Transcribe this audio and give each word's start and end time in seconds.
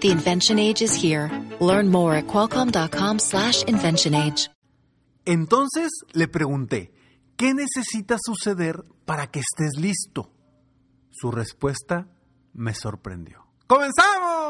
The 0.00 0.10
invention 0.10 0.58
age 0.58 0.82
is 0.82 0.94
here. 0.94 1.30
Learn 1.60 1.90
more 1.90 2.14
at 2.14 2.26
qualcomm.com 2.26 3.18
slash 3.18 3.62
invention 3.64 4.14
age. 4.14 4.48
Entonces 5.26 5.90
le 6.12 6.26
pregunté, 6.26 6.92
¿qué 7.36 7.52
necesita 7.54 8.16
suceder 8.18 8.82
para 9.04 9.26
que 9.30 9.40
estés 9.40 9.78
listo? 9.78 10.32
Su 11.10 11.30
respuesta 11.30 12.08
me 12.54 12.74
sorprendió. 12.74 13.46
¡Comenzamos! 13.66 14.49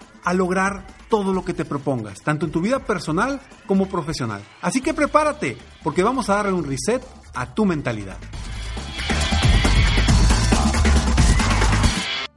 a 0.23 0.33
lograr 0.33 0.85
todo 1.09 1.33
lo 1.33 1.43
que 1.43 1.53
te 1.53 1.65
propongas, 1.65 2.19
tanto 2.21 2.45
en 2.45 2.51
tu 2.51 2.61
vida 2.61 2.79
personal 2.79 3.41
como 3.67 3.87
profesional. 3.87 4.41
Así 4.61 4.81
que 4.81 4.93
prepárate, 4.93 5.57
porque 5.83 6.03
vamos 6.03 6.29
a 6.29 6.35
darle 6.35 6.53
un 6.53 6.63
reset 6.63 7.03
a 7.33 7.53
tu 7.53 7.65
mentalidad. 7.65 8.17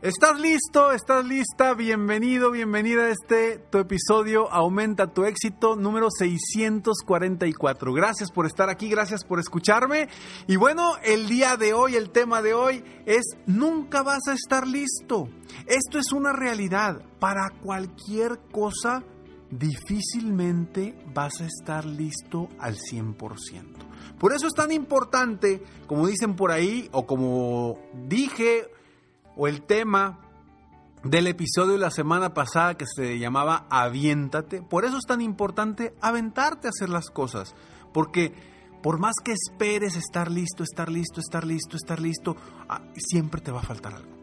¿Estás 0.04 0.38
listo? 0.38 0.92
¿Estás 0.92 1.24
lista? 1.24 1.72
Bienvenido, 1.72 2.50
bienvenida 2.50 3.04
a 3.04 3.08
este 3.08 3.56
tu 3.70 3.78
episodio 3.78 4.52
Aumenta 4.52 5.06
tu 5.06 5.24
éxito 5.24 5.76
número 5.76 6.08
644. 6.10 7.90
Gracias 7.94 8.30
por 8.30 8.44
estar 8.44 8.68
aquí, 8.68 8.90
gracias 8.90 9.24
por 9.24 9.40
escucharme. 9.40 10.10
Y 10.46 10.56
bueno, 10.56 10.98
el 11.02 11.26
día 11.26 11.56
de 11.56 11.72
hoy, 11.72 11.96
el 11.96 12.10
tema 12.10 12.42
de 12.42 12.52
hoy 12.52 12.84
es 13.06 13.24
nunca 13.46 14.02
vas 14.02 14.28
a 14.28 14.34
estar 14.34 14.68
listo. 14.68 15.30
Esto 15.64 15.98
es 15.98 16.12
una 16.12 16.34
realidad. 16.34 17.00
Para 17.18 17.48
cualquier 17.62 18.40
cosa, 18.52 19.02
difícilmente 19.50 21.02
vas 21.14 21.40
a 21.40 21.46
estar 21.46 21.86
listo 21.86 22.50
al 22.58 22.76
100%. 22.76 23.14
Por 24.18 24.34
eso 24.34 24.48
es 24.48 24.52
tan 24.52 24.70
importante, 24.70 25.62
como 25.86 26.06
dicen 26.06 26.36
por 26.36 26.50
ahí, 26.50 26.90
o 26.92 27.06
como 27.06 27.78
dije, 28.06 28.68
o 29.36 29.48
el 29.48 29.62
tema 29.62 30.20
del 31.04 31.26
episodio 31.26 31.72
de 31.72 31.78
la 31.78 31.90
semana 31.90 32.32
pasada 32.32 32.76
que 32.76 32.86
se 32.86 33.18
llamaba 33.18 33.66
Aviéntate. 33.70 34.62
Por 34.62 34.84
eso 34.84 34.96
es 34.96 35.04
tan 35.04 35.20
importante 35.20 35.94
aventarte 36.00 36.66
a 36.66 36.70
hacer 36.70 36.88
las 36.88 37.10
cosas. 37.10 37.54
Porque 37.92 38.32
por 38.82 38.98
más 38.98 39.14
que 39.22 39.32
esperes 39.32 39.96
estar 39.96 40.30
listo, 40.30 40.62
estar 40.62 40.90
listo, 40.90 41.20
estar 41.20 41.44
listo, 41.44 41.76
estar 41.76 42.00
listo, 42.00 42.36
ah, 42.68 42.82
siempre 42.96 43.40
te 43.40 43.52
va 43.52 43.60
a 43.60 43.64
faltar 43.64 43.94
algo. 43.94 44.14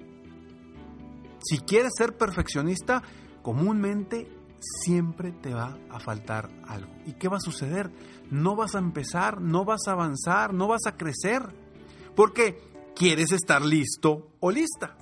Si 1.43 1.59
quieres 1.59 1.93
ser 1.97 2.17
perfeccionista, 2.17 3.01
comúnmente 3.41 4.29
siempre 4.59 5.31
te 5.31 5.53
va 5.53 5.77
a 5.89 5.99
faltar 5.99 6.49
algo. 6.67 6.91
¿Y 7.05 7.13
qué 7.13 7.27
va 7.27 7.37
a 7.37 7.41
suceder? 7.41 7.91
No 8.29 8.55
vas 8.55 8.75
a 8.75 8.79
empezar, 8.79 9.41
no 9.41 9.65
vas 9.65 9.87
a 9.87 9.93
avanzar, 9.93 10.53
no 10.53 10.67
vas 10.67 10.85
a 10.85 10.95
crecer. 10.95 11.41
Porque 12.15 12.61
quieres 12.95 13.31
estar 13.31 13.63
listo 13.63 14.31
o 14.39 14.51
lista. 14.51 14.95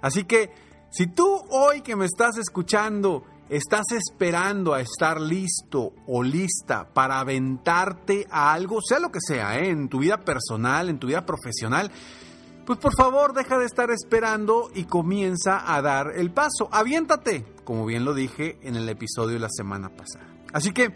Así 0.00 0.24
que 0.24 0.50
si 0.90 1.06
tú 1.06 1.26
hoy 1.50 1.82
que 1.82 1.96
me 1.96 2.06
estás 2.06 2.38
escuchando 2.38 3.24
estás 3.48 3.86
esperando 3.92 4.74
a 4.74 4.80
estar 4.80 5.20
listo 5.20 5.92
o 6.06 6.22
lista 6.22 6.88
para 6.92 7.20
aventarte 7.20 8.26
a 8.30 8.52
algo, 8.52 8.80
sea 8.82 8.98
lo 8.98 9.10
que 9.10 9.20
sea, 9.20 9.58
¿eh? 9.58 9.70
en 9.70 9.88
tu 9.88 10.00
vida 10.00 10.18
personal, 10.18 10.88
en 10.88 10.98
tu 10.98 11.06
vida 11.06 11.24
profesional, 11.24 11.90
pues 12.66 12.78
por 12.78 12.94
favor 12.94 13.32
deja 13.32 13.58
de 13.58 13.64
estar 13.64 13.90
esperando 13.90 14.70
y 14.74 14.84
comienza 14.84 15.74
a 15.74 15.80
dar 15.80 16.12
el 16.14 16.30
paso. 16.30 16.68
Aviéntate, 16.70 17.46
como 17.64 17.86
bien 17.86 18.04
lo 18.04 18.12
dije 18.12 18.58
en 18.62 18.76
el 18.76 18.88
episodio 18.88 19.34
de 19.34 19.40
la 19.40 19.48
semana 19.48 19.88
pasada. 19.88 20.26
Así 20.52 20.72
que 20.72 20.94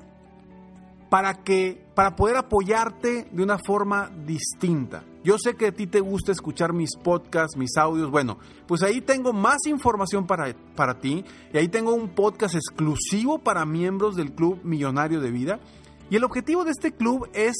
para 1.11 1.43
que 1.43 1.85
para 1.93 2.15
poder 2.15 2.37
apoyarte 2.37 3.29
de 3.31 3.43
una 3.43 3.59
forma 3.59 4.09
distinta. 4.25 5.03
Yo 5.23 5.37
sé 5.37 5.55
que 5.55 5.67
a 5.67 5.71
ti 5.71 5.85
te 5.85 5.99
gusta 5.99 6.31
escuchar 6.31 6.73
mis 6.73 6.97
podcasts, 6.97 7.57
mis 7.57 7.77
audios. 7.77 8.09
Bueno, 8.09 8.39
pues 8.65 8.81
ahí 8.81 8.99
tengo 8.99 9.33
más 9.33 9.67
información 9.67 10.25
para, 10.25 10.55
para 10.75 10.99
ti 10.99 11.23
y 11.53 11.57
ahí 11.59 11.67
tengo 11.67 11.93
un 11.93 12.09
podcast 12.09 12.55
exclusivo 12.55 13.37
para 13.37 13.67
miembros 13.67 14.15
del 14.15 14.33
Club 14.33 14.61
Millonario 14.63 15.21
de 15.21 15.29
Vida. 15.29 15.59
Y 16.09 16.15
el 16.15 16.23
objetivo 16.23 16.63
de 16.63 16.71
este 16.71 16.91
club 16.91 17.29
es 17.33 17.53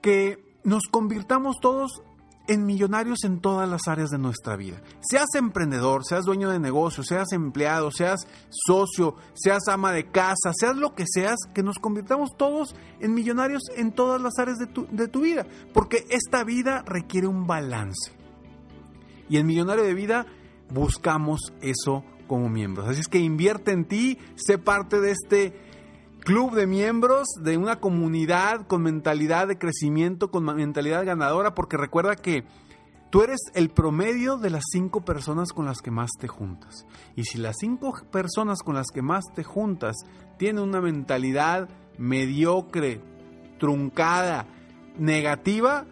que 0.00 0.46
nos 0.66 0.88
convirtamos 0.90 1.60
todos 1.60 2.02
en 2.48 2.66
millonarios 2.66 3.24
en 3.24 3.40
todas 3.40 3.68
las 3.68 3.88
áreas 3.88 4.10
de 4.10 4.18
nuestra 4.18 4.56
vida. 4.56 4.80
Seas 5.00 5.28
emprendedor, 5.34 6.04
seas 6.04 6.24
dueño 6.24 6.50
de 6.50 6.58
negocio, 6.58 7.02
seas 7.02 7.32
empleado, 7.32 7.90
seas 7.90 8.26
socio, 8.50 9.16
seas 9.34 9.68
ama 9.68 9.92
de 9.92 10.10
casa, 10.10 10.52
seas 10.58 10.76
lo 10.76 10.94
que 10.94 11.04
seas, 11.06 11.36
que 11.54 11.62
nos 11.62 11.78
convirtamos 11.78 12.36
todos 12.36 12.74
en 13.00 13.14
millonarios 13.14 13.62
en 13.76 13.92
todas 13.92 14.20
las 14.20 14.38
áreas 14.38 14.58
de 14.58 14.66
tu, 14.66 14.86
de 14.90 15.08
tu 15.08 15.20
vida, 15.20 15.46
porque 15.72 16.04
esta 16.10 16.44
vida 16.44 16.82
requiere 16.86 17.26
un 17.26 17.46
balance. 17.46 18.12
Y 19.28 19.38
en 19.38 19.46
Millonario 19.46 19.84
de 19.84 19.94
Vida 19.94 20.26
buscamos 20.72 21.52
eso 21.60 22.04
como 22.26 22.48
miembros. 22.48 22.88
Así 22.88 23.00
es 23.00 23.08
que 23.08 23.18
invierte 23.18 23.72
en 23.72 23.84
ti, 23.84 24.18
sé 24.36 24.58
parte 24.58 25.00
de 25.00 25.12
este 25.12 25.75
club 26.26 26.56
de 26.56 26.66
miembros 26.66 27.28
de 27.40 27.56
una 27.56 27.78
comunidad 27.78 28.66
con 28.66 28.82
mentalidad 28.82 29.46
de 29.46 29.58
crecimiento, 29.58 30.32
con 30.32 30.44
mentalidad 30.44 31.06
ganadora, 31.06 31.54
porque 31.54 31.76
recuerda 31.76 32.16
que 32.16 32.42
tú 33.10 33.22
eres 33.22 33.38
el 33.54 33.70
promedio 33.70 34.36
de 34.36 34.50
las 34.50 34.64
cinco 34.72 35.04
personas 35.04 35.52
con 35.52 35.66
las 35.66 35.80
que 35.82 35.92
más 35.92 36.10
te 36.18 36.26
juntas. 36.26 36.84
Y 37.14 37.22
si 37.22 37.38
las 37.38 37.54
cinco 37.60 37.94
personas 38.10 38.64
con 38.64 38.74
las 38.74 38.88
que 38.92 39.02
más 39.02 39.22
te 39.36 39.44
juntas 39.44 39.94
tienen 40.36 40.64
una 40.64 40.80
mentalidad 40.80 41.68
mediocre, 41.96 43.00
truncada, 43.60 44.48
negativa, 44.98 45.86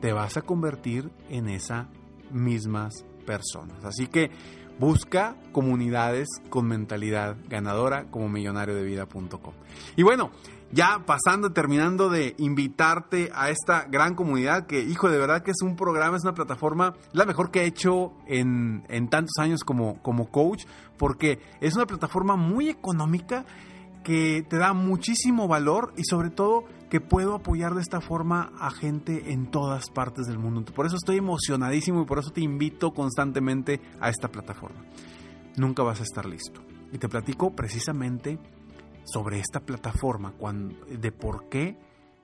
te 0.00 0.14
vas 0.14 0.38
a 0.38 0.42
convertir 0.42 1.10
en 1.28 1.50
esas 1.50 1.86
mismas 2.30 3.04
personas. 3.26 3.84
Así 3.84 4.06
que 4.06 4.30
Busca 4.78 5.36
comunidades 5.52 6.28
con 6.50 6.66
mentalidad 6.66 7.36
ganadora 7.48 8.04
como 8.10 8.28
millonariodevida.com. 8.28 9.54
Y 9.96 10.02
bueno, 10.02 10.30
ya 10.72 11.02
pasando, 11.06 11.52
terminando 11.52 12.10
de 12.10 12.34
invitarte 12.38 13.30
a 13.34 13.50
esta 13.50 13.86
gran 13.88 14.14
comunidad 14.14 14.66
que, 14.66 14.82
hijo, 14.82 15.08
de 15.08 15.18
verdad 15.18 15.42
que 15.42 15.52
es 15.52 15.62
un 15.62 15.76
programa, 15.76 16.16
es 16.16 16.24
una 16.24 16.34
plataforma, 16.34 16.94
la 17.12 17.24
mejor 17.24 17.50
que 17.50 17.62
he 17.62 17.66
hecho 17.66 18.12
en, 18.26 18.84
en 18.88 19.08
tantos 19.08 19.38
años 19.38 19.62
como, 19.64 20.02
como 20.02 20.30
coach, 20.30 20.64
porque 20.98 21.40
es 21.60 21.76
una 21.76 21.86
plataforma 21.86 22.36
muy 22.36 22.68
económica 22.68 23.44
que 24.02 24.44
te 24.48 24.56
da 24.56 24.72
muchísimo 24.72 25.48
valor 25.48 25.92
y 25.96 26.04
sobre 26.04 26.30
todo 26.30 26.64
que 26.90 27.00
puedo 27.00 27.34
apoyar 27.34 27.74
de 27.74 27.80
esta 27.80 28.00
forma 28.00 28.52
a 28.58 28.70
gente 28.70 29.32
en 29.32 29.50
todas 29.50 29.90
partes 29.90 30.26
del 30.26 30.38
mundo. 30.38 30.64
Por 30.72 30.86
eso 30.86 30.96
estoy 30.96 31.16
emocionadísimo 31.16 32.02
y 32.02 32.06
por 32.06 32.18
eso 32.18 32.30
te 32.30 32.40
invito 32.40 32.92
constantemente 32.92 33.80
a 34.00 34.08
esta 34.08 34.28
plataforma. 34.28 34.84
Nunca 35.56 35.82
vas 35.82 36.00
a 36.00 36.04
estar 36.04 36.26
listo. 36.26 36.60
Y 36.92 36.98
te 36.98 37.08
platico 37.08 37.54
precisamente 37.54 38.38
sobre 39.04 39.40
esta 39.40 39.60
plataforma, 39.60 40.34
de 40.88 41.12
por 41.12 41.48
qué 41.48 41.78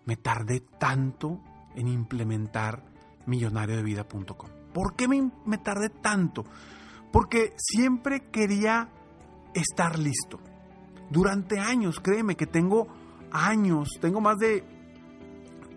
me 0.05 0.17
tardé 0.17 0.61
tanto 0.79 1.41
en 1.75 1.88
implementar 1.88 2.85
millonariodevida.com. 3.26 4.50
¿Por 4.73 4.94
qué 4.94 5.09
me, 5.09 5.31
me 5.44 5.59
tardé 5.59 5.91
tanto? 5.91 6.44
Porque 7.12 7.53
siempre 7.56 8.31
quería 8.31 8.88
estar 9.55 9.99
listo. 9.99 10.41
Durante 11.11 11.59
años, 11.59 12.00
créeme 12.00 12.37
que 12.37 12.47
tengo 12.47 12.88
años, 13.32 13.88
tengo 14.00 14.20
más 14.20 14.38
de, 14.38 14.64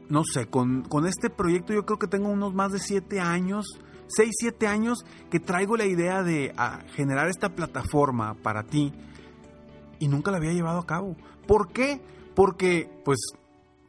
no 0.09 0.23
sé, 0.23 0.47
con, 0.47 0.83
con 0.83 1.07
este 1.07 1.29
proyecto 1.29 1.73
yo 1.73 1.85
creo 1.85 1.97
que 1.97 2.07
tengo 2.07 2.29
unos 2.29 2.53
más 2.53 2.71
de 2.71 2.79
siete 2.79 3.19
años, 3.19 3.65
seis, 4.07 4.31
siete 4.37 4.67
años 4.67 5.05
que 5.29 5.39
traigo 5.39 5.77
la 5.77 5.85
idea 5.85 6.23
de 6.23 6.53
ah, 6.57 6.79
generar 6.93 7.27
esta 7.29 7.55
plataforma 7.55 8.35
para 8.35 8.63
ti 8.63 8.93
y 9.99 10.07
nunca 10.07 10.31
la 10.31 10.37
había 10.37 10.53
llevado 10.53 10.79
a 10.79 10.85
cabo. 10.85 11.15
¿Por 11.47 11.71
qué? 11.71 12.01
Porque, 12.35 12.89
pues, 13.03 13.19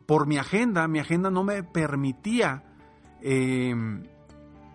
por 0.06 0.26
mi 0.26 0.38
agenda, 0.38 0.86
mi 0.88 1.00
agenda 1.00 1.30
no 1.30 1.42
me 1.42 1.62
permitía, 1.62 2.62
em, 3.20 4.04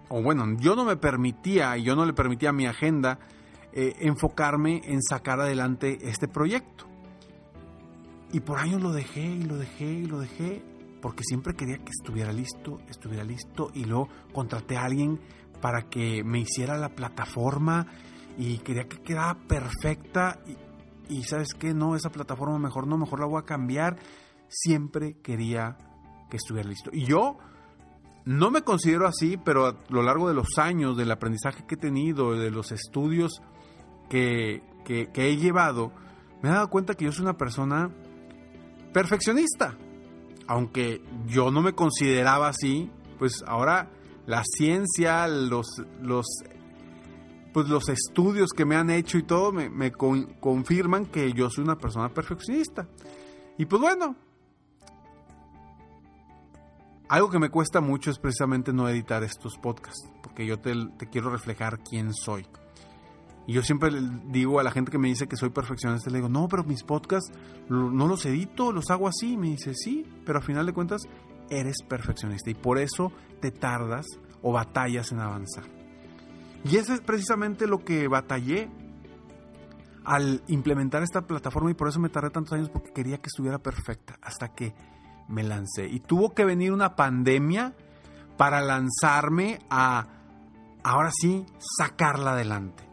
o 0.10 0.22
bueno, 0.22 0.46
yo 0.60 0.76
no 0.76 0.84
me 0.84 0.98
permitía, 0.98 1.78
y 1.78 1.84
yo 1.84 1.96
no 1.96 2.06
le 2.06 2.14
permitía 2.14 2.50
a 2.50 2.54
mi 2.54 2.68
agenda 2.68 3.20
eh, 3.74 3.96
enfocarme 4.02 4.82
en 4.84 5.02
sacar 5.02 5.40
adelante 5.40 6.00
este 6.02 6.28
proyecto. 6.28 6.91
Y 8.32 8.40
por 8.42 8.60
años 8.60 8.82
lo 8.82 8.92
dejé 8.92 9.22
y 9.22 9.44
lo 9.44 9.58
dejé 9.58 9.86
y 9.86 10.06
lo 10.06 10.20
dejé, 10.20 10.64
porque 11.02 11.24
siempre 11.24 11.54
quería 11.56 11.78
que 11.78 11.92
estuviera 11.92 12.32
listo, 12.32 12.80
estuviera 12.90 13.24
listo, 13.24 13.72
y 13.74 13.86
luego 13.86 14.10
contraté 14.34 14.78
a 14.78 14.86
alguien 14.86 15.20
para 15.62 15.90
que 15.90 16.24
me 16.24 16.40
hiciera 16.40 16.78
la 16.78 16.90
plataforma 16.90 17.88
y 18.38 18.60
quería 18.60 18.88
que 18.88 19.02
quedara 19.02 19.36
perfecta. 19.36 20.40
Y, 20.48 21.14
y 21.14 21.24
sabes 21.24 21.54
qué, 21.54 21.74
no, 21.74 21.96
esa 21.96 22.10
plataforma 22.10 22.58
mejor 22.58 22.88
no, 22.88 22.98
mejor 22.98 23.20
la 23.20 23.26
voy 23.26 23.40
a 23.40 23.46
cambiar 23.46 23.98
siempre 24.52 25.16
quería 25.22 25.78
que 26.30 26.38
estuviera 26.38 26.70
listo. 26.70 26.92
Y 26.94 27.06
yo 27.06 27.38
no 28.26 28.52
me 28.52 28.62
considero 28.62 29.08
así, 29.08 29.38
pero 29.38 29.66
a 29.66 29.78
lo 29.90 30.04
largo 30.04 30.28
de 30.28 30.36
los 30.36 30.58
años, 30.58 30.98
del 30.98 31.12
aprendizaje 31.12 31.66
que 31.66 31.76
he 31.76 31.78
tenido, 31.78 32.34
de 32.34 32.52
los 32.52 32.72
estudios 32.72 33.42
que, 34.10 34.62
he 34.88 35.38
llevado, 35.38 35.92
me 36.44 36.50
he 36.50 36.52
dado 36.52 36.70
cuenta 36.70 36.96
que 36.96 37.06
yo 37.06 37.12
soy 37.12 37.24
una 37.24 37.38
persona 37.38 37.90
perfeccionista. 38.94 39.78
Aunque 40.48 41.02
yo 41.28 41.52
no 41.52 41.62
me 41.62 41.74
consideraba 41.74 42.50
así, 42.50 42.90
pues 43.18 43.44
ahora 43.46 43.90
la 44.26 44.44
ciencia, 44.44 45.28
los, 45.28 45.68
los, 46.02 46.26
pues 47.54 47.70
los 47.70 47.90
estudios 47.90 48.52
que 48.52 48.66
me 48.66 48.76
han 48.76 48.90
hecho 48.90 49.18
y 49.18 49.24
todo 49.24 49.52
me, 49.52 49.70
me 49.70 49.92
confirman 49.92 51.06
que 51.06 51.32
yo 51.34 51.50
soy 51.50 51.64
una 51.64 51.78
persona 51.78 52.10
perfeccionista. 52.10 52.88
Y 53.58 53.66
pues 53.66 53.82
bueno, 53.82 54.16
algo 57.12 57.30
que 57.30 57.40
me 57.40 57.50
cuesta 57.50 57.82
mucho 57.82 58.10
es 58.10 58.20
precisamente 58.20 58.72
no 58.72 58.88
editar 58.88 59.22
estos 59.22 59.58
podcasts, 59.58 60.10
porque 60.24 60.46
yo 60.46 60.60
te, 60.60 60.74
quiero 61.12 61.30
reflejar 61.30 61.80
quién 61.80 62.14
soy. 62.14 62.48
Y 63.48 63.54
yo 63.54 63.64
siempre 63.64 63.90
digo 64.28 64.60
a 64.60 64.64
la 64.64 64.72
gente 64.72 64.92
que 64.92 64.98
me 64.98 65.08
dice 65.08 65.28
que 65.28 65.36
soy 65.36 65.50
perfeccionista, 65.50 66.10
le 66.10 66.18
digo, 66.18 66.30
no, 66.30 66.48
pero 66.48 66.64
mis 66.64 66.84
podcasts 66.84 67.32
no 67.70 68.08
los 68.08 68.26
edito, 68.26 68.72
los 68.72 68.90
hago 68.92 69.08
así. 69.08 69.36
Me 69.38 69.50
dice, 69.50 69.74
sí, 69.74 70.06
pero 70.26 70.40
a 70.40 70.42
final 70.42 70.66
de 70.66 70.74
cuentas 70.74 71.08
eres 71.50 71.78
perfeccionista 71.88 72.50
y 72.50 72.54
por 72.54 72.78
eso 72.78 73.12
te 73.42 73.52
tardas 73.52 74.06
o 74.42 74.52
batallas 74.52 75.12
en 75.12 75.20
avanzar. 75.20 75.66
Y 76.64 76.78
eso 76.78 76.94
es 76.94 77.02
precisamente 77.02 77.68
lo 77.68 77.80
que 77.80 78.08
batallé 78.08 78.70
al 80.04 80.44
implementar 80.48 81.04
esta 81.04 81.22
plataforma 81.22 81.72
y 81.72 81.74
por 81.74 81.88
eso 81.88 82.00
me 82.00 82.10
tardé 82.10 82.30
tantos 82.30 82.54
años 82.54 82.70
porque 82.70 82.92
quería 82.92 83.18
que 83.18 83.28
estuviera 83.28 83.58
perfecta. 83.60 84.18
Hasta 84.22 84.50
que 84.50 84.74
me 85.28 85.44
lancé. 85.44 85.88
Y 85.88 86.00
tuvo 86.00 86.34
que 86.34 86.46
venir 86.46 86.72
una 86.72 86.96
pandemia 86.96 87.74
para 88.38 88.62
lanzarme 88.62 89.60
a, 89.70 90.08
ahora 90.84 91.12
sí, 91.12 91.46
sacarla 91.78 92.34
adelante. 92.34 92.91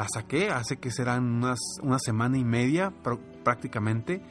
La 0.00 0.06
saqué 0.08 0.48
hace 0.48 0.78
que 0.78 0.90
serán 0.90 1.24
unas, 1.24 1.58
una 1.82 1.98
semana 1.98 2.38
y 2.38 2.42
media 2.42 2.90
prácticamente. 3.44 4.22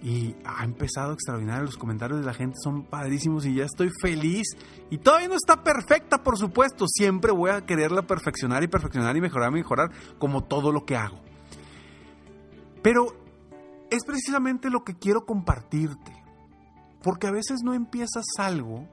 Y 0.00 0.36
ha 0.44 0.64
empezado 0.64 1.12
extraordinario. 1.12 1.64
Los 1.64 1.76
comentarios 1.76 2.20
de 2.20 2.24
la 2.24 2.34
gente 2.34 2.56
son 2.62 2.84
padrísimos 2.84 3.44
y 3.44 3.56
ya 3.56 3.64
estoy 3.64 3.90
feliz. 4.00 4.46
Y 4.90 4.98
todavía 4.98 5.26
no 5.26 5.34
está 5.34 5.64
perfecta, 5.64 6.22
por 6.22 6.38
supuesto. 6.38 6.86
Siempre 6.86 7.32
voy 7.32 7.50
a 7.50 7.66
quererla 7.66 8.02
perfeccionar 8.02 8.62
y 8.62 8.68
perfeccionar 8.68 9.16
y 9.16 9.20
mejorar 9.20 9.50
y 9.50 9.54
mejorar 9.54 9.90
como 10.20 10.44
todo 10.44 10.70
lo 10.70 10.84
que 10.84 10.94
hago. 10.94 11.18
Pero 12.80 13.06
es 13.90 14.04
precisamente 14.04 14.70
lo 14.70 14.84
que 14.84 14.94
quiero 14.94 15.26
compartirte. 15.26 16.12
Porque 17.02 17.26
a 17.26 17.32
veces 17.32 17.62
no 17.64 17.74
empiezas 17.74 18.24
algo 18.38 18.86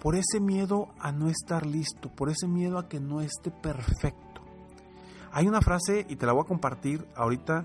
por 0.00 0.16
ese 0.16 0.40
miedo 0.40 0.88
a 0.98 1.12
no 1.12 1.28
estar 1.28 1.64
listo, 1.64 2.10
por 2.12 2.28
ese 2.28 2.48
miedo 2.48 2.76
a 2.76 2.88
que 2.88 2.98
no 2.98 3.20
esté 3.20 3.52
perfecto. 3.52 4.27
Hay 5.38 5.46
una 5.46 5.60
frase, 5.60 6.04
y 6.08 6.16
te 6.16 6.26
la 6.26 6.32
voy 6.32 6.42
a 6.42 6.48
compartir 6.48 7.06
ahorita 7.14 7.64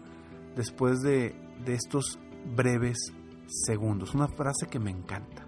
después 0.55 1.01
de, 1.01 1.33
de 1.65 1.73
estos 1.73 2.19
breves 2.55 3.11
segundos, 3.47 4.13
una 4.13 4.27
frase 4.27 4.67
que 4.67 4.77
me 4.77 4.91
encanta. 4.91 5.47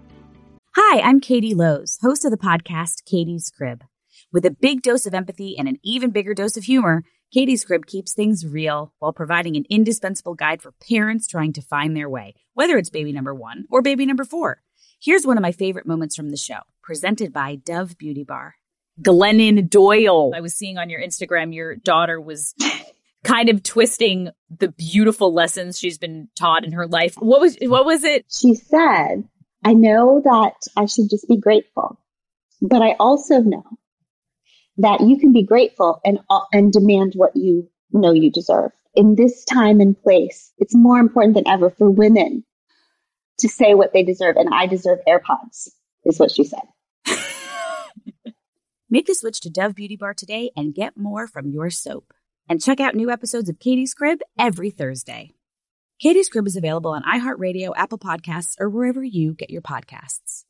Hi, 0.74 0.98
I'm 0.98 1.20
Katie 1.20 1.54
Lowe's, 1.54 2.00
host 2.02 2.24
of 2.24 2.32
the 2.32 2.36
podcast 2.36 3.04
Katie's 3.04 3.48
Crib. 3.56 3.84
With 4.32 4.44
a 4.44 4.50
big 4.50 4.82
dose 4.82 5.06
of 5.06 5.14
empathy 5.14 5.56
and 5.56 5.68
an 5.68 5.76
even 5.84 6.10
bigger 6.10 6.34
dose 6.34 6.56
of 6.56 6.64
humor, 6.64 7.04
Katie's 7.32 7.64
Crib 7.64 7.86
keeps 7.86 8.12
things 8.12 8.44
real 8.44 8.92
while 8.98 9.12
providing 9.12 9.54
an 9.54 9.64
indispensable 9.70 10.34
guide 10.34 10.60
for 10.60 10.72
parents 10.72 11.28
trying 11.28 11.52
to 11.52 11.62
find 11.62 11.96
their 11.96 12.10
way, 12.10 12.34
whether 12.54 12.76
it's 12.76 12.90
baby 12.90 13.12
number 13.12 13.36
one 13.36 13.66
or 13.70 13.82
baby 13.82 14.04
number 14.04 14.24
four. 14.24 14.62
Here's 15.00 15.24
one 15.24 15.36
of 15.36 15.42
my 15.42 15.52
favorite 15.52 15.86
moments 15.86 16.16
from 16.16 16.30
the 16.30 16.36
show, 16.36 16.62
presented 16.82 17.32
by 17.32 17.54
Dove 17.54 17.96
Beauty 17.96 18.24
Bar. 18.24 18.56
Glennon 19.02 19.68
Doyle. 19.68 20.32
I 20.34 20.40
was 20.40 20.54
seeing 20.54 20.78
on 20.78 20.90
your 20.90 21.00
Instagram, 21.00 21.54
your 21.54 21.76
daughter 21.76 22.20
was 22.20 22.54
kind 23.24 23.48
of 23.48 23.62
twisting 23.62 24.30
the 24.50 24.68
beautiful 24.68 25.32
lessons 25.32 25.78
she's 25.78 25.98
been 25.98 26.28
taught 26.36 26.64
in 26.64 26.72
her 26.72 26.86
life. 26.86 27.14
What 27.16 27.40
was 27.40 27.56
what 27.62 27.84
was 27.84 28.04
it? 28.04 28.26
She 28.30 28.54
said, 28.54 29.24
"I 29.64 29.74
know 29.74 30.20
that 30.24 30.54
I 30.76 30.86
should 30.86 31.10
just 31.10 31.28
be 31.28 31.36
grateful, 31.36 31.98
but 32.62 32.82
I 32.82 32.96
also 32.98 33.40
know 33.40 33.64
that 34.78 35.00
you 35.00 35.18
can 35.18 35.32
be 35.32 35.42
grateful 35.42 36.00
and, 36.04 36.18
uh, 36.28 36.40
and 36.52 36.72
demand 36.72 37.14
what 37.14 37.34
you 37.34 37.68
know 37.92 38.12
you 38.12 38.30
deserve. 38.30 38.72
In 38.94 39.14
this 39.14 39.44
time 39.44 39.80
and 39.80 40.00
place, 40.00 40.52
it's 40.58 40.74
more 40.74 40.98
important 40.98 41.34
than 41.34 41.48
ever 41.48 41.70
for 41.70 41.90
women 41.90 42.44
to 43.38 43.48
say 43.48 43.74
what 43.74 43.92
they 43.92 44.02
deserve. 44.02 44.36
And 44.36 44.48
I 44.52 44.66
deserve 44.66 45.00
AirPods, 45.06 45.68
is 46.04 46.18
what 46.18 46.30
she 46.30 46.44
said. 46.44 46.62
Make 48.88 49.06
the 49.06 49.16
switch 49.16 49.40
to 49.40 49.50
Dove 49.50 49.74
Beauty 49.74 49.96
Bar 49.96 50.14
today 50.14 50.52
and 50.54 50.72
get 50.72 50.96
more 50.96 51.26
from 51.26 51.50
your 51.50 51.70
soap. 51.70 52.14
And 52.48 52.62
check 52.62 52.78
out 52.78 52.94
new 52.94 53.10
episodes 53.10 53.48
of 53.48 53.58
Katie's 53.58 53.94
Crib 53.94 54.20
every 54.38 54.70
Thursday. 54.70 55.32
Katie's 56.00 56.28
Crib 56.28 56.46
is 56.46 56.54
available 56.54 56.92
on 56.92 57.02
iHeartRadio, 57.02 57.72
Apple 57.76 57.98
Podcasts, 57.98 58.54
or 58.60 58.68
wherever 58.70 59.02
you 59.02 59.34
get 59.34 59.50
your 59.50 59.62
podcasts. 59.62 60.44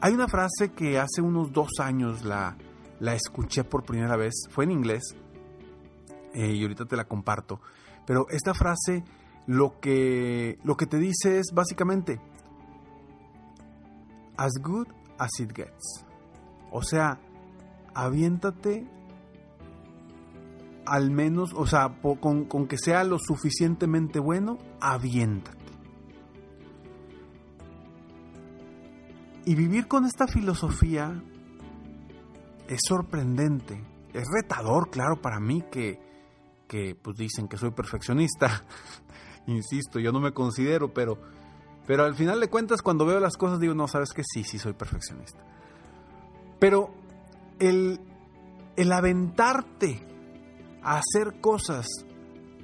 Hay 0.00 0.12
una 0.12 0.28
frase 0.28 0.72
que 0.76 0.96
hace 0.96 1.22
unos 1.22 1.52
dos 1.52 1.80
años 1.80 2.22
la, 2.22 2.56
la 3.00 3.16
escuché 3.16 3.64
por 3.64 3.82
primera 3.84 4.16
vez, 4.16 4.46
fue 4.48 4.62
en 4.62 4.70
inglés, 4.70 5.16
eh, 6.34 6.52
y 6.52 6.62
ahorita 6.62 6.84
te 6.84 6.94
la 6.94 7.08
comparto, 7.08 7.60
pero 8.06 8.28
esta 8.30 8.54
frase 8.54 9.02
lo 9.48 9.80
que, 9.80 10.56
lo 10.62 10.76
que 10.76 10.86
te 10.86 10.98
dice 10.98 11.40
es 11.40 11.46
básicamente, 11.52 12.20
as 14.38 14.52
good 14.62 14.86
as 15.18 15.28
it 15.40 15.52
gets. 15.52 16.06
O 16.70 16.82
sea, 16.82 17.20
aviéntate 17.94 18.86
al 20.86 21.10
menos, 21.10 21.52
o 21.54 21.66
sea, 21.66 22.00
con, 22.20 22.46
con 22.46 22.66
que 22.66 22.78
sea 22.78 23.04
lo 23.04 23.18
suficientemente 23.18 24.18
bueno, 24.18 24.56
aviéntate. 24.80 25.58
Y 29.44 29.54
vivir 29.54 29.86
con 29.86 30.06
esta 30.06 30.26
filosofía 30.26 31.22
es 32.68 32.80
sorprendente, 32.86 33.82
es 34.12 34.24
retador, 34.30 34.90
claro, 34.90 35.20
para 35.20 35.40
mí 35.40 35.62
que, 35.70 36.00
que 36.66 36.94
pues 36.94 37.16
dicen 37.16 37.48
que 37.48 37.56
soy 37.56 37.70
perfeccionista. 37.70 38.64
Insisto, 39.46 39.98
yo 39.98 40.12
no 40.12 40.20
me 40.20 40.32
considero, 40.32 40.92
pero, 40.92 41.18
pero 41.88 42.04
al 42.04 42.14
final 42.14 42.38
de 42.38 42.50
cuentas 42.50 42.82
cuando 42.82 43.06
veo 43.06 43.18
las 43.18 43.38
cosas 43.38 43.60
digo, 43.60 43.72
no, 43.72 43.88
sabes 43.88 44.10
que 44.10 44.22
sí, 44.22 44.44
sí 44.44 44.58
soy 44.58 44.74
perfeccionista. 44.74 45.38
Pero 46.58 46.90
el, 47.58 47.98
el 48.76 48.92
aventarte 48.92 50.06
a 50.82 50.98
hacer 50.98 51.40
cosas 51.40 51.86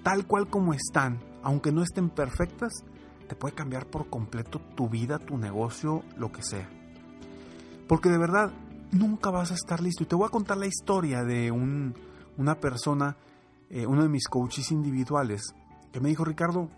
tal 0.02 0.26
cual 0.26 0.50
como 0.50 0.74
están, 0.74 1.24
aunque 1.42 1.72
no 1.72 1.82
estén 1.82 2.10
perfectas, 2.10 2.84
te 3.26 3.34
puede 3.34 3.54
cambiar 3.54 3.86
por 3.86 4.10
completo 4.10 4.60
tu 4.76 4.90
vida, 4.90 5.18
tu 5.18 5.38
negocio, 5.38 6.02
lo 6.18 6.30
que 6.30 6.42
sea. 6.42 6.68
Porque 7.88 8.10
de 8.10 8.18
verdad, 8.18 8.52
nunca 8.92 9.30
vas 9.30 9.52
a 9.52 9.54
estar 9.54 9.80
listo. 9.80 10.02
Y 10.02 10.06
te 10.06 10.16
voy 10.16 10.26
a 10.26 10.30
contar 10.30 10.58
la 10.58 10.66
historia 10.66 11.24
de 11.24 11.50
un, 11.50 11.94
una 12.36 12.56
persona, 12.56 13.16
eh, 13.70 13.86
uno 13.86 14.02
de 14.02 14.10
mis 14.10 14.28
coaches 14.28 14.70
individuales, 14.70 15.54
que 15.92 16.00
me 16.00 16.10
dijo, 16.10 16.26
Ricardo, 16.26 16.68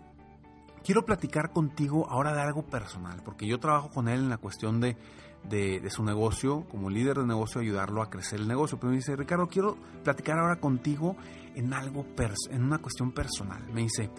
quiero 0.87 1.03
platicar 1.03 1.51
contigo 1.51 2.09
ahora 2.09 2.33
de 2.33 2.39
algo 2.39 2.65
personal, 2.65 3.21
porque 3.21 3.45
yo 3.45 3.59
trabajo 3.59 3.89
con 3.89 4.07
él 4.07 4.21
en 4.21 4.29
la 4.29 4.37
cuestión 4.37 4.79
de, 4.79 4.95
de, 5.43 5.89
su 5.89 6.01
negocio, 6.01 6.65
como 6.69 6.89
líder 6.89 7.17
de 7.17 7.25
negocio, 7.25 7.59
ayudarlo 7.59 8.01
a 8.01 8.09
crecer 8.09 8.39
el 8.39 8.47
negocio. 8.47 8.79
Pero 8.79 8.91
me 8.91 8.95
dice, 8.95 9.13
Ricardo, 9.17 9.47
quiero 9.47 9.75
platicar 10.05 10.39
ahora 10.39 10.61
contigo 10.61 11.17
en 11.55 11.73
algo, 11.73 12.05
en 12.51 12.63
una 12.63 12.77
cuestión 12.77 13.11
personal. 13.11 13.67
Me 13.73 13.81
dice, 13.81 14.09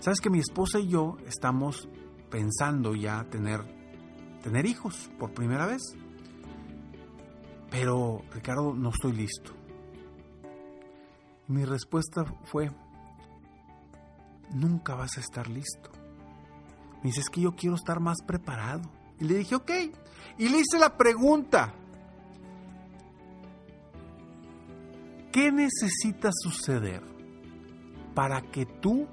sabes 0.00 0.20
que 0.20 0.28
mi 0.28 0.38
esposa 0.38 0.78
y 0.80 0.88
yo 0.88 1.16
estamos 1.26 1.88
pensando 2.28 2.94
ya 2.94 3.24
tener, 3.30 3.62
tener 4.42 4.66
hijos 4.66 5.10
por 5.18 5.32
primera 5.32 5.64
vez. 5.64 5.80
Pero, 7.70 8.20
Ricardo, 8.34 8.74
no 8.74 8.90
estoy 8.90 9.12
listo. 9.12 9.54
Mi 11.48 11.64
respuesta 11.64 12.26
fue, 12.44 12.70
nunca 14.50 14.94
vas 14.94 15.16
a 15.16 15.20
estar 15.20 15.48
listo. 15.48 15.91
Me 17.02 17.08
dice, 17.08 17.20
es 17.20 17.28
que 17.28 17.40
yo 17.40 17.56
quiero 17.56 17.74
estar 17.74 18.00
más 18.00 18.22
preparado. 18.22 18.82
Y 19.18 19.24
le 19.24 19.34
dije, 19.34 19.54
ok. 19.54 19.70
Y 20.38 20.48
le 20.48 20.58
hice 20.58 20.78
la 20.78 20.96
pregunta. 20.96 21.74
¿Qué 25.32 25.50
necesita 25.50 26.30
suceder 26.32 27.02
para 28.14 28.42
que 28.42 28.66
tú 28.66 29.08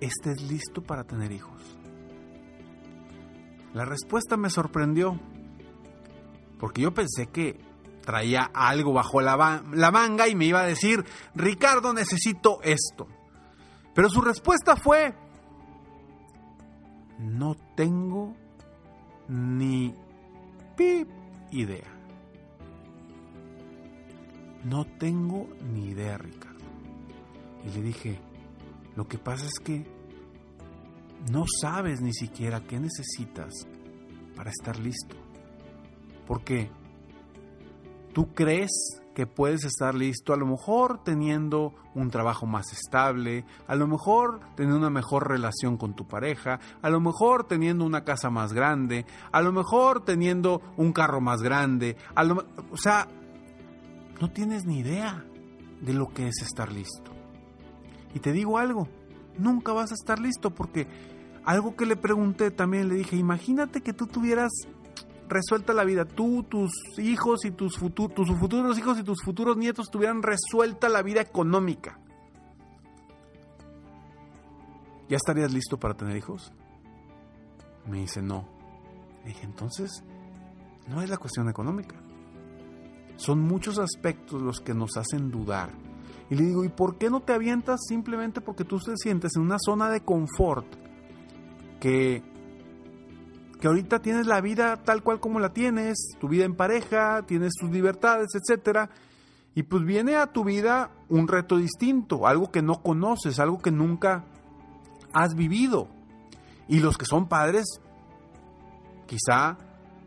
estés 0.00 0.42
listo 0.42 0.82
para 0.82 1.04
tener 1.04 1.32
hijos? 1.32 1.78
La 3.74 3.84
respuesta 3.84 4.36
me 4.36 4.48
sorprendió, 4.48 5.20
porque 6.58 6.80
yo 6.80 6.94
pensé 6.94 7.26
que 7.26 7.60
traía 8.00 8.50
algo 8.54 8.94
bajo 8.94 9.20
la, 9.20 9.62
la, 9.70 9.90
manga 9.90 10.26
y 10.26 10.34
me 10.34 10.46
iba 10.46 10.60
a 10.60 10.66
decir, 10.66 11.04
Ricardo, 11.34 11.92
necesito 11.92 12.60
esto. 12.62 13.06
Pero 13.94 14.08
su 14.08 14.22
respuesta 14.22 14.76
fue, 14.76 15.14
no 17.18 17.54
tengo 17.74 18.34
ni 19.28 19.94
idea. 21.50 21.94
No 24.64 24.84
tengo 24.84 25.48
ni 25.72 25.88
idea, 25.88 26.18
Ricardo. 26.18 26.64
Y 27.64 27.70
le 27.70 27.82
dije, 27.82 28.18
lo 28.96 29.06
que 29.06 29.18
pasa 29.18 29.46
es 29.46 29.58
que 29.64 29.84
no 31.30 31.44
sabes 31.60 32.00
ni 32.00 32.12
siquiera 32.12 32.60
qué 32.60 32.78
necesitas 32.78 33.66
para 34.36 34.50
estar 34.50 34.78
listo. 34.78 35.16
Porque 36.26 36.70
tú 38.12 38.32
crees 38.34 38.70
que 39.18 39.26
puedes 39.26 39.64
estar 39.64 39.96
listo, 39.96 40.32
a 40.32 40.36
lo 40.36 40.46
mejor 40.46 41.02
teniendo 41.02 41.74
un 41.96 42.08
trabajo 42.08 42.46
más 42.46 42.72
estable, 42.72 43.44
a 43.66 43.74
lo 43.74 43.88
mejor 43.88 44.38
teniendo 44.54 44.78
una 44.78 44.90
mejor 44.90 45.26
relación 45.26 45.76
con 45.76 45.94
tu 45.94 46.06
pareja, 46.06 46.60
a 46.82 46.88
lo 46.88 47.00
mejor 47.00 47.42
teniendo 47.42 47.84
una 47.84 48.04
casa 48.04 48.30
más 48.30 48.52
grande, 48.52 49.06
a 49.32 49.42
lo 49.42 49.50
mejor 49.50 50.04
teniendo 50.04 50.62
un 50.76 50.92
carro 50.92 51.20
más 51.20 51.42
grande, 51.42 51.96
a 52.14 52.22
lo, 52.22 52.46
o 52.70 52.76
sea, 52.76 53.08
no 54.20 54.30
tienes 54.30 54.66
ni 54.66 54.78
idea 54.78 55.24
de 55.80 55.94
lo 55.94 56.10
que 56.14 56.28
es 56.28 56.40
estar 56.40 56.70
listo. 56.70 57.10
Y 58.14 58.20
te 58.20 58.30
digo 58.30 58.56
algo, 58.56 58.86
nunca 59.36 59.72
vas 59.72 59.90
a 59.90 59.94
estar 59.94 60.20
listo 60.20 60.54
porque 60.54 60.86
algo 61.44 61.74
que 61.74 61.86
le 61.86 61.96
pregunté 61.96 62.52
también 62.52 62.88
le 62.88 62.94
dije, 62.94 63.16
imagínate 63.16 63.80
que 63.80 63.92
tú 63.92 64.06
tuvieras 64.06 64.52
resuelta 65.28 65.72
la 65.72 65.84
vida. 65.84 66.04
Tú, 66.04 66.42
tus 66.42 66.70
hijos 66.98 67.44
y 67.44 67.50
tus, 67.50 67.78
futuros, 67.78 68.14
tus 68.14 68.38
futuros 68.38 68.78
hijos 68.78 68.98
y 68.98 69.02
tus 69.02 69.22
futuros 69.22 69.56
nietos 69.56 69.90
tuvieran 69.90 70.22
resuelta 70.22 70.88
la 70.88 71.02
vida 71.02 71.20
económica. 71.20 71.98
¿Ya 75.08 75.16
estarías 75.16 75.52
listo 75.52 75.78
para 75.78 75.94
tener 75.94 76.16
hijos? 76.16 76.52
Me 77.86 78.00
dice, 78.00 78.20
no. 78.20 78.46
Le 79.22 79.28
dije, 79.28 79.44
entonces, 79.44 80.04
no 80.86 81.02
es 81.02 81.08
la 81.08 81.16
cuestión 81.16 81.48
económica. 81.48 81.96
Son 83.16 83.40
muchos 83.40 83.78
aspectos 83.78 84.40
los 84.42 84.60
que 84.60 84.74
nos 84.74 84.96
hacen 84.96 85.30
dudar. 85.30 85.70
Y 86.30 86.34
le 86.34 86.44
digo, 86.44 86.64
¿y 86.64 86.68
por 86.68 86.98
qué 86.98 87.08
no 87.08 87.20
te 87.20 87.32
avientas 87.32 87.80
simplemente 87.88 88.40
porque 88.40 88.64
tú 88.64 88.78
te 88.78 88.96
sientes 88.96 89.32
en 89.36 89.42
una 89.42 89.56
zona 89.58 89.88
de 89.88 90.02
confort 90.02 90.66
que 91.80 92.22
que 93.60 93.66
ahorita 93.66 94.00
tienes 94.00 94.26
la 94.26 94.40
vida 94.40 94.76
tal 94.84 95.02
cual 95.02 95.20
como 95.20 95.40
la 95.40 95.52
tienes, 95.52 95.96
tu 96.20 96.28
vida 96.28 96.44
en 96.44 96.54
pareja, 96.54 97.22
tienes 97.26 97.54
tus 97.58 97.70
libertades, 97.70 98.28
etcétera, 98.34 98.90
y 99.54 99.64
pues 99.64 99.84
viene 99.84 100.16
a 100.16 100.28
tu 100.28 100.44
vida 100.44 100.90
un 101.08 101.26
reto 101.26 101.56
distinto, 101.56 102.26
algo 102.26 102.50
que 102.52 102.62
no 102.62 102.82
conoces, 102.82 103.40
algo 103.40 103.58
que 103.58 103.72
nunca 103.72 104.24
has 105.12 105.34
vivido. 105.34 105.88
Y 106.68 106.80
los 106.80 106.96
que 106.96 107.06
son 107.06 107.28
padres, 107.28 107.80
quizá 109.06 109.56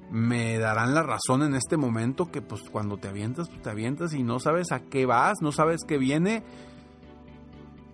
me 0.09 0.57
darán 0.57 0.93
la 0.93 1.03
razón 1.03 1.43
en 1.43 1.55
este 1.55 1.75
momento 1.75 2.31
que 2.31 2.41
pues 2.41 2.61
cuando 2.69 2.97
te 2.97 3.09
avientas, 3.09 3.49
pues 3.49 3.61
te 3.61 3.69
avientas 3.69 4.13
y 4.13 4.23
no 4.23 4.39
sabes 4.39 4.71
a 4.71 4.81
qué 4.81 5.05
vas, 5.05 5.37
no 5.41 5.51
sabes 5.51 5.81
qué 5.85 5.97
viene, 5.97 6.43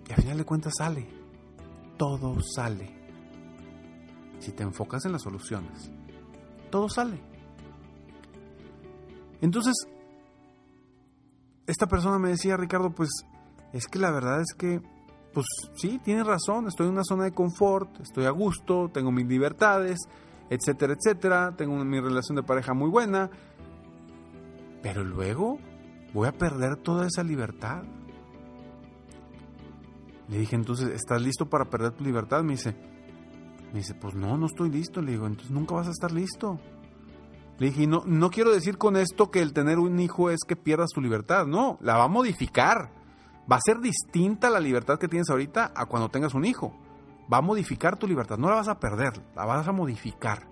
y 0.08 0.14
al 0.14 0.22
final 0.22 0.38
de 0.38 0.46
cuentas 0.46 0.74
sale, 0.78 1.08
todo 1.98 2.38
sale 2.42 2.97
si 4.40 4.52
te 4.52 4.64
enfocas 4.64 5.06
en 5.06 5.12
las 5.12 5.22
soluciones, 5.22 5.92
todo 6.70 6.90
sale. 6.90 7.20
Entonces, 9.42 9.76
esta 11.68 11.88
persona 11.88 12.18
me 12.18 12.30
decía, 12.30 12.58
Ricardo, 12.58 12.92
pues 12.92 13.10
es 13.74 13.88
que 13.88 14.00
la 14.00 14.12
verdad 14.12 14.42
es 14.42 14.54
que, 14.58 14.82
pues 15.34 15.46
sí, 15.76 16.00
tienes 16.04 16.26
razón, 16.26 16.68
estoy 16.68 16.88
en 16.88 16.94
una 16.94 17.04
zona 17.04 17.26
de 17.26 17.34
confort, 17.34 18.00
estoy 18.00 18.26
a 18.26 18.32
gusto, 18.32 18.90
tengo 18.92 19.12
mis 19.12 19.28
libertades, 19.28 20.00
etcétera, 20.50 20.94
etcétera, 20.94 21.56
tengo 21.56 21.76
mi 21.84 22.00
relación 22.00 22.36
de 22.38 22.44
pareja 22.44 22.74
muy 22.74 22.90
buena, 22.90 23.30
pero 24.82 25.04
luego 25.04 25.60
voy 26.14 26.28
a 26.28 26.32
perder 26.32 26.78
toda 26.78 27.06
esa 27.06 27.24
libertad. 27.24 27.84
Le 30.30 30.40
dije 30.40 30.56
entonces, 30.56 30.90
¿estás 30.90 31.22
listo 31.22 31.50
para 31.50 31.66
perder 31.66 31.92
tu 31.92 32.04
libertad? 32.04 32.44
Me 32.44 32.54
dice, 32.54 32.76
me 33.74 33.80
dice, 33.80 33.94
pues 33.94 34.16
no, 34.16 34.38
no 34.38 34.46
estoy 34.46 34.70
listo. 34.70 35.02
Le 35.02 35.12
digo, 35.12 35.28
entonces 35.28 35.52
nunca 35.52 35.76
vas 35.76 35.88
a 35.88 35.92
estar 35.92 36.12
listo. 36.12 36.60
Le 37.60 37.68
dije, 37.68 37.88
no, 37.88 38.04
no 38.06 38.30
quiero 38.30 38.52
decir 38.52 38.78
con 38.78 38.98
esto 38.98 39.32
que 39.32 39.42
el 39.42 39.54
tener 39.54 39.80
un 39.80 40.00
hijo 40.00 40.30
es 40.30 40.42
que 40.48 40.56
pierdas 40.56 40.92
tu 40.94 41.02
libertad. 41.02 41.46
No, 41.46 41.78
la 41.82 41.98
va 41.98 42.06
a 42.06 42.10
modificar. 42.10 42.92
Va 43.52 43.56
a 43.56 43.62
ser 43.66 43.80
distinta 43.80 44.50
la 44.50 44.60
libertad 44.60 45.00
que 45.00 45.08
tienes 45.08 45.30
ahorita 45.30 45.72
a 45.76 45.86
cuando 45.86 46.10
tengas 46.10 46.34
un 46.34 46.46
hijo. 46.46 46.74
Va 47.32 47.38
a 47.38 47.42
modificar 47.42 47.98
tu 47.98 48.08
libertad. 48.08 48.38
No 48.38 48.50
la 48.50 48.56
vas 48.56 48.68
a 48.68 48.80
perder, 48.80 49.22
la 49.36 49.46
vas 49.46 49.68
a 49.68 49.72
modificar. 49.72 50.48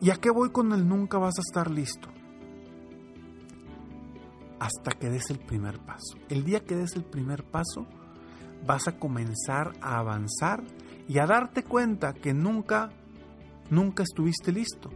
¿Y 0.00 0.10
a 0.10 0.16
qué 0.16 0.30
voy 0.30 0.50
con 0.50 0.72
el 0.72 0.86
nunca 0.86 1.18
vas 1.18 1.38
a 1.38 1.40
estar 1.40 1.70
listo? 1.70 2.08
Hasta 4.60 4.92
que 4.92 5.08
des 5.08 5.30
el 5.30 5.38
primer 5.38 5.78
paso. 5.78 6.18
El 6.28 6.44
día 6.44 6.64
que 6.64 6.76
des 6.76 6.94
el 6.96 7.04
primer 7.04 7.44
paso, 7.44 7.86
vas 8.66 8.88
a 8.88 8.98
comenzar 8.98 9.72
a 9.80 9.98
avanzar 9.98 10.62
y 11.08 11.18
a 11.18 11.26
darte 11.26 11.62
cuenta 11.62 12.14
que 12.14 12.32
nunca, 12.32 12.90
nunca 13.70 14.02
estuviste 14.02 14.52
listo. 14.52 14.90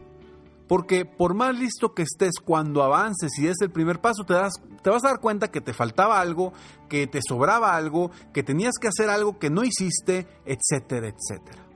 Porque 0.67 1.03
por 1.03 1.33
más 1.33 1.57
listo 1.57 1.95
que 1.95 2.03
estés 2.03 2.35
cuando 2.43 2.83
avances 2.83 3.31
y 3.39 3.47
es 3.47 3.57
el 3.61 3.71
primer 3.71 3.99
paso, 3.99 4.23
te, 4.23 4.35
das, 4.35 4.53
te 4.83 4.89
vas 4.89 5.03
a 5.03 5.09
dar 5.09 5.19
cuenta 5.19 5.49
que 5.49 5.61
te 5.61 5.73
faltaba 5.73 6.21
algo, 6.21 6.53
que 6.87 7.07
te 7.07 7.21
sobraba 7.27 7.75
algo, 7.75 8.11
que 8.33 8.43
tenías 8.43 8.75
que 8.79 8.87
hacer 8.87 9.09
algo 9.09 9.39
que 9.39 9.49
no 9.49 9.63
hiciste, 9.63 10.27
etcétera, 10.45 11.07
etcétera. 11.07 11.69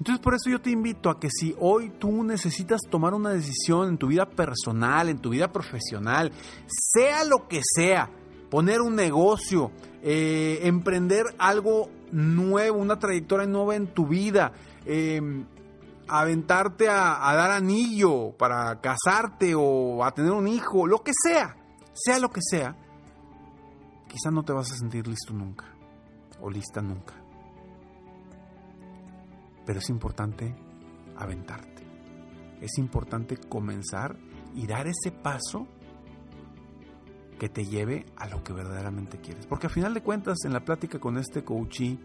Entonces 0.00 0.22
por 0.22 0.34
eso 0.34 0.48
yo 0.48 0.60
te 0.60 0.70
invito 0.70 1.10
a 1.10 1.20
que 1.20 1.28
si 1.30 1.54
hoy 1.60 1.90
tú 1.98 2.24
necesitas 2.24 2.80
tomar 2.90 3.12
una 3.12 3.30
decisión 3.30 3.90
en 3.90 3.98
tu 3.98 4.06
vida 4.06 4.24
personal, 4.28 5.10
en 5.10 5.18
tu 5.18 5.30
vida 5.30 5.52
profesional, 5.52 6.32
sea 6.66 7.22
lo 7.24 7.46
que 7.46 7.60
sea, 7.62 8.10
poner 8.50 8.80
un 8.80 8.96
negocio, 8.96 9.70
eh, 10.02 10.60
emprender 10.62 11.26
algo 11.38 11.88
nuevo, 12.12 12.78
una 12.78 12.98
trayectoria 12.98 13.46
nueva 13.46 13.76
en 13.76 13.88
tu 13.88 14.06
vida, 14.06 14.52
em, 14.84 15.46
aventarte 16.08 16.88
a, 16.88 17.28
a, 17.28 17.34
dar 17.36 17.52
anillo 17.52 18.32
para 18.32 18.80
casarte 18.80 19.54
o 19.56 20.04
a 20.04 20.12
tener 20.12 20.32
un 20.32 20.48
hijo, 20.48 20.86
lo 20.86 21.02
que 21.02 21.12
sea, 21.14 21.56
sea 21.92 22.18
lo 22.18 22.30
que 22.30 22.40
sea, 22.42 22.76
quizá 24.08 24.30
no 24.32 24.42
te 24.42 24.52
vas 24.52 24.72
a 24.72 24.76
sentir 24.76 25.06
listo 25.06 25.32
nunca 25.32 25.66
o 26.40 26.50
lista 26.50 26.82
nunca. 26.82 27.14
Pero 29.64 29.78
es 29.78 29.88
importante 29.88 30.54
aventarte. 31.16 31.86
Es 32.60 32.76
importante 32.78 33.36
comenzar 33.36 34.16
y 34.54 34.66
dar 34.66 34.86
ese 34.86 35.12
paso 35.12 35.66
que 37.40 37.48
te 37.48 37.64
lleve 37.64 38.04
a 38.18 38.28
lo 38.28 38.44
que 38.44 38.52
verdaderamente 38.52 39.18
quieres. 39.18 39.46
Porque 39.46 39.66
a 39.66 39.70
final 39.70 39.94
de 39.94 40.02
cuentas, 40.02 40.44
en 40.44 40.52
la 40.52 40.60
plática 40.60 41.00
con 41.00 41.16
este 41.16 41.42
coachee, 41.42 41.98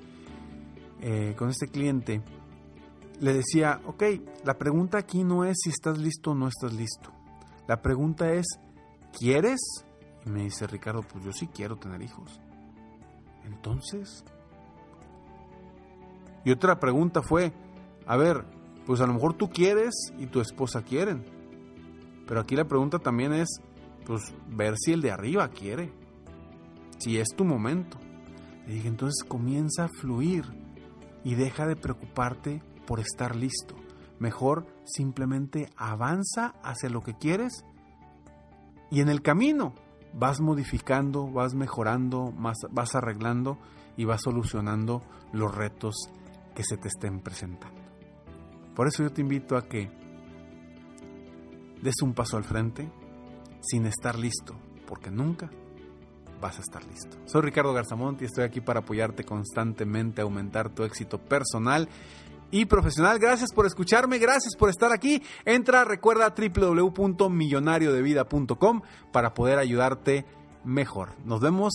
eh, 1.01 1.35
con 1.37 1.49
este 1.49 1.67
cliente, 1.67 2.21
le 3.19 3.33
decía, 3.33 3.81
ok, 3.85 4.03
la 4.45 4.57
pregunta 4.57 4.97
aquí 4.97 5.25
no 5.25 5.43
es 5.43 5.57
si 5.61 5.71
estás 5.71 5.97
listo 5.97 6.31
o 6.31 6.35
no 6.35 6.47
estás 6.47 6.71
listo. 6.71 7.11
La 7.67 7.81
pregunta 7.81 8.31
es, 8.31 8.45
¿quieres? 9.11 9.59
Y 10.25 10.29
me 10.29 10.43
dice 10.43 10.67
Ricardo, 10.67 11.01
pues 11.01 11.25
yo 11.25 11.33
sí 11.33 11.47
quiero 11.47 11.75
tener 11.75 12.01
hijos. 12.01 12.39
Entonces, 13.43 14.23
Y 16.45 16.51
otra 16.51 16.79
pregunta 16.79 17.21
fue, 17.23 17.51
a 18.05 18.15
ver, 18.15 18.45
pues 18.85 19.01
a 19.01 19.07
lo 19.07 19.15
mejor 19.15 19.33
tú 19.33 19.49
quieres 19.49 19.93
y 20.17 20.27
tu 20.27 20.39
esposa 20.39 20.83
quieren. 20.83 21.25
Pero 22.25 22.39
aquí 22.39 22.55
la 22.55 22.65
pregunta 22.65 22.99
también 22.99 23.33
es, 23.33 23.59
pues 24.05 24.33
ver 24.47 24.75
si 24.77 24.93
el 24.93 25.01
de 25.01 25.11
arriba 25.11 25.49
quiere. 25.49 25.91
Si 26.97 27.17
es 27.17 27.29
tu 27.35 27.43
momento. 27.43 27.97
Le 28.65 28.75
dije, 28.75 28.87
entonces 28.87 29.23
comienza 29.27 29.85
a 29.85 29.89
fluir 29.89 30.45
y 31.23 31.35
deja 31.35 31.67
de 31.67 31.75
preocuparte 31.75 32.63
por 32.87 32.99
estar 32.99 33.35
listo. 33.35 33.75
Mejor 34.19 34.65
simplemente 34.85 35.69
avanza 35.75 36.53
hacia 36.63 36.89
lo 36.89 37.01
que 37.01 37.15
quieres 37.15 37.65
y 38.89 39.01
en 39.01 39.09
el 39.09 39.21
camino 39.21 39.73
vas 40.13 40.39
modificando, 40.39 41.27
vas 41.27 41.53
mejorando, 41.53 42.33
vas 42.71 42.95
arreglando 42.95 43.57
y 43.97 44.05
vas 44.05 44.21
solucionando 44.23 45.03
los 45.33 45.53
retos 45.53 45.95
que 46.55 46.63
se 46.63 46.77
te 46.77 46.87
estén 46.87 47.19
presentando. 47.19 47.81
Por 48.73 48.87
eso 48.87 49.03
yo 49.03 49.11
te 49.11 49.21
invito 49.21 49.57
a 49.57 49.67
que 49.67 49.89
des 51.81 52.01
un 52.01 52.13
paso 52.13 52.37
al 52.37 52.45
frente 52.45 52.89
sin 53.67 53.85
estar 53.85 54.17
listo, 54.17 54.55
porque 54.87 55.11
nunca 55.11 55.51
vas 56.41 56.57
a 56.57 56.61
estar 56.61 56.83
listo. 56.85 57.17
Soy 57.25 57.41
Ricardo 57.41 57.73
Garzamont 57.73 58.21
y 58.21 58.25
estoy 58.25 58.43
aquí 58.43 58.61
para 58.61 58.81
apoyarte 58.81 59.23
constantemente 59.23 60.21
a 60.21 60.25
aumentar 60.25 60.69
tu 60.69 60.83
éxito 60.83 61.17
personal 61.17 61.89
y 62.51 62.65
profesional. 62.65 63.17
Gracias 63.19 63.51
por 63.53 63.65
escucharme, 63.65 64.19
gracias 64.19 64.55
por 64.55 64.69
estar 64.69 64.93
aquí. 64.93 65.23
Entra, 65.45 65.83
recuerda 65.83 66.35
www.millonariodevida.com 66.35 68.81
para 69.11 69.33
poder 69.33 69.57
ayudarte 69.59 70.25
mejor. 70.63 71.15
Nos 71.25 71.41
vemos 71.41 71.73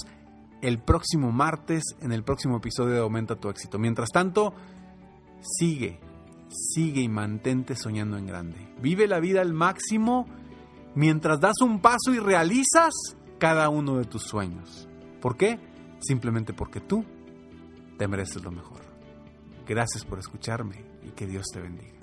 el 0.62 0.78
próximo 0.78 1.32
martes 1.32 1.82
en 2.00 2.12
el 2.12 2.22
próximo 2.22 2.58
episodio 2.58 2.94
de 2.94 3.00
Aumenta 3.00 3.34
tu 3.36 3.48
éxito. 3.48 3.78
Mientras 3.78 4.10
tanto, 4.10 4.52
sigue, 5.40 6.00
sigue 6.48 7.00
y 7.00 7.08
mantente 7.08 7.76
soñando 7.76 8.18
en 8.18 8.26
grande. 8.26 8.68
Vive 8.80 9.06
la 9.06 9.20
vida 9.20 9.40
al 9.40 9.52
máximo 9.52 10.26
mientras 10.94 11.40
das 11.40 11.60
un 11.60 11.80
paso 11.80 12.12
y 12.12 12.18
realizas 12.18 12.92
cada 13.38 13.68
uno 13.68 13.96
de 13.98 14.04
tus 14.04 14.22
sueños. 14.22 14.88
¿Por 15.20 15.36
qué? 15.36 15.58
Simplemente 16.00 16.52
porque 16.52 16.80
tú 16.80 17.04
te 17.98 18.08
mereces 18.08 18.42
lo 18.42 18.50
mejor. 18.50 18.80
Gracias 19.66 20.04
por 20.04 20.18
escucharme 20.18 20.84
y 21.02 21.10
que 21.10 21.26
Dios 21.26 21.46
te 21.52 21.60
bendiga. 21.60 21.99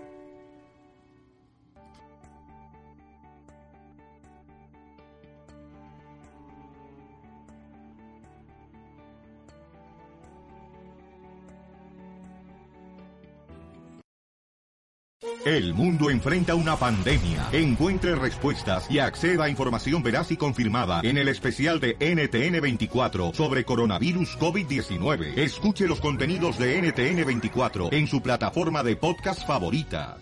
El 15.47 15.73
mundo 15.73 16.09
enfrenta 16.09 16.55
una 16.55 16.75
pandemia. 16.75 17.47
Encuentre 17.53 18.15
respuestas 18.15 18.91
y 18.91 18.99
acceda 18.99 19.45
a 19.45 19.49
información 19.49 20.03
veraz 20.03 20.29
y 20.29 20.35
confirmada 20.35 20.99
en 21.05 21.17
el 21.17 21.29
especial 21.29 21.79
de 21.79 21.97
NTN24 21.99 23.33
sobre 23.33 23.63
coronavirus 23.63 24.37
COVID-19. 24.39 25.37
Escuche 25.37 25.87
los 25.87 26.01
contenidos 26.01 26.57
de 26.57 26.81
NTN24 26.83 27.93
en 27.93 28.07
su 28.07 28.21
plataforma 28.21 28.83
de 28.83 28.97
podcast 28.97 29.47
favorita. 29.47 30.17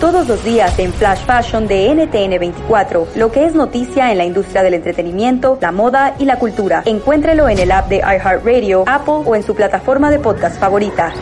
Todos 0.00 0.26
los 0.26 0.42
días 0.42 0.78
en 0.78 0.94
Flash 0.94 1.26
Fashion 1.26 1.68
de 1.68 1.90
NTN24, 1.90 3.16
lo 3.16 3.30
que 3.30 3.44
es 3.44 3.54
noticia 3.54 4.10
en 4.10 4.16
la 4.16 4.24
industria 4.24 4.62
del 4.62 4.72
entretenimiento, 4.72 5.58
la 5.60 5.70
moda 5.70 6.16
y 6.18 6.24
la 6.24 6.38
cultura. 6.38 6.82
Encuéntrelo 6.86 7.46
en 7.50 7.58
el 7.58 7.70
app 7.72 7.90
de 7.90 7.98
iHeartRadio, 7.98 8.84
Apple 8.86 9.22
o 9.26 9.36
en 9.36 9.42
su 9.42 9.54
plataforma 9.54 10.10
de 10.10 10.18
podcast 10.18 10.58
favorita. 10.58 11.12